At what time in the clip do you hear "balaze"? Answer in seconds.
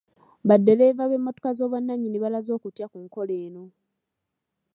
2.23-2.51